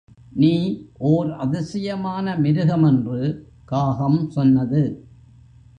[0.33, 0.83] நீ
[0.97, 3.49] ஓர் அதிசயமான மிருகம் என்று
[3.65, 5.09] காகம் சொன்னது.